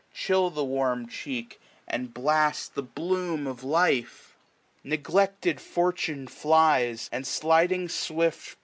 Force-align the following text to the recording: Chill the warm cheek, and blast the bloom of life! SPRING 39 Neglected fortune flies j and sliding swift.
Chill 0.15 0.49
the 0.49 0.63
warm 0.65 1.07
cheek, 1.07 1.61
and 1.87 2.11
blast 2.11 2.73
the 2.73 2.81
bloom 2.81 3.45
of 3.45 3.63
life! 3.63 4.35
SPRING 4.79 4.89
39 4.89 4.89
Neglected 4.93 5.61
fortune 5.61 6.27
flies 6.27 7.03
j 7.09 7.17
and 7.17 7.27
sliding 7.27 7.87
swift. 7.87 8.57